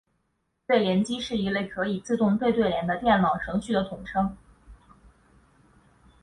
[0.65, 4.35] 对联机是一类可以自动对对联的电脑程序的统称。